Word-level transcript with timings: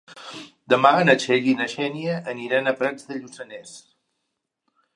Demà 0.73 0.91
na 1.09 1.13
Txell 1.23 1.49
i 1.51 1.53
na 1.59 1.67
Xènia 1.75 2.15
aniran 2.35 2.71
a 2.71 2.75
Prats 2.81 3.07
de 3.11 3.19
Lluçanès. 3.21 3.75